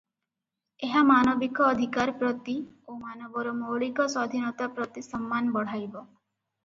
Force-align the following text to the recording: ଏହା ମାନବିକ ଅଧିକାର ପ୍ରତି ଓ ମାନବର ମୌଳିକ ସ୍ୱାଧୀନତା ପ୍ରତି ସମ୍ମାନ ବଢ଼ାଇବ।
ଏହା 0.87 1.01
ମାନବିକ 1.09 1.67
ଅଧିକାର 1.73 2.15
ପ୍ରତି 2.23 2.55
ଓ 2.61 2.97
ମାନବର 3.03 3.53
ମୌଳିକ 3.59 4.07
ସ୍ୱାଧୀନତା 4.15 4.71
ପ୍ରତି 4.81 5.05
ସମ୍ମାନ 5.13 5.55
ବଢ଼ାଇବ। 5.59 6.05